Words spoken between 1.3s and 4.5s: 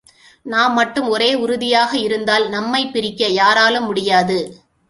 உறுதியாக இருந்தால் நம்மைப் பிரிக்க யாராலும் முடியாது.